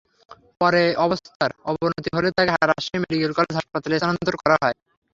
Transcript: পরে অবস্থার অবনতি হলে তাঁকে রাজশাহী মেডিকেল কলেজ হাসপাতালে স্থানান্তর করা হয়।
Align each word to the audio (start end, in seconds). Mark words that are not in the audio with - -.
পরে 0.61 0.83
অবস্থার 1.05 1.51
অবনতি 1.71 2.09
হলে 2.15 2.29
তাঁকে 2.31 2.53
রাজশাহী 2.61 2.99
মেডিকেল 3.03 3.31
কলেজ 3.37 3.53
হাসপাতালে 3.57 3.95
স্থানান্তর 3.97 4.35
করা 4.41 4.55
হয়। 4.61 4.75